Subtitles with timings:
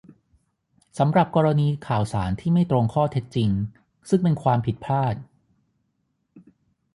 [0.97, 3.49] สำหรับกรณีข่าวสารที่ไม่ตรงข้อเท็จจริง
[4.09, 5.15] ซึ่งเป็นความผิดพลาด